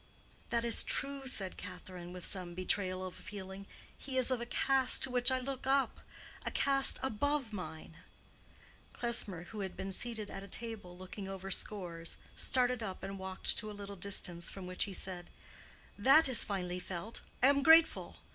[0.49, 3.67] "That is true," said Catherine, with some betrayal of feeling.
[3.95, 7.97] "He is of a caste to which I look up—a caste above mine."
[8.93, 13.55] Klesmer, who had been seated at a table looking over scores, started up and walked
[13.59, 15.29] to a little distance, from which he said,
[15.99, 18.15] "That is finely felt—I am grateful.